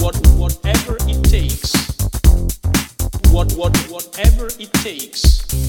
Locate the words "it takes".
1.08-1.72, 4.58-5.67